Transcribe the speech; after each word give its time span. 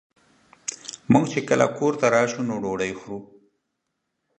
مونږ 1.11 1.25
چې 1.33 1.39
کله 1.49 1.65
کور 1.77 1.93
ته 1.99 2.05
راشو 2.15 2.41
نو 2.47 2.55
ډوډۍ 2.63 2.91
خورو 2.99 3.19